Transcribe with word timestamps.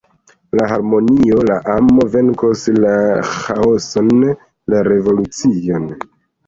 La 0.59 0.63
harmonio, 0.69 1.43
la 1.49 1.57
amo 1.75 2.07
venkos 2.15 2.65
la 2.87 2.95
ĥaoson, 3.37 4.21
la 4.75 4.83
revolucion. 4.93 5.89